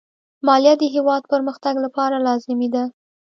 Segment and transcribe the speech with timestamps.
[0.45, 2.83] مالیه د هېواد پرمختګ لپاره لازمي ده.